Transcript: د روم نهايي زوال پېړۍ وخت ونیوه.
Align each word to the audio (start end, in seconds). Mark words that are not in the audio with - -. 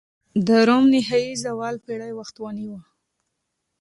د 0.47 0.49
روم 0.67 0.85
نهايي 0.93 1.33
زوال 1.43 1.75
پېړۍ 1.85 2.11
وخت 2.15 2.35
ونیوه. 2.39 2.81